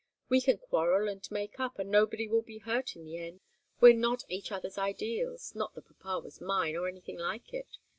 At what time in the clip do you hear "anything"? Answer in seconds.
6.87-7.19